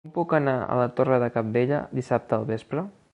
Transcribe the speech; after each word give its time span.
Com 0.05 0.11
puc 0.13 0.31
anar 0.37 0.55
a 0.61 0.77
la 0.79 0.87
Torre 0.99 1.19
de 1.25 1.29
Cabdella 1.37 1.83
dissabte 2.01 2.39
al 2.39 2.49
vespre? 2.53 2.87